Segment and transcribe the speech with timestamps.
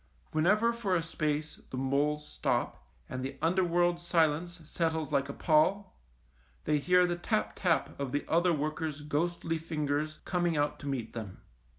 [0.31, 5.95] Whenever for a space the moles stop, and the underworld silence settles like a pall,
[6.63, 11.13] they hear the tap tap of the other workers' ghostly fingers coming out to meet
[11.13, 11.41] them.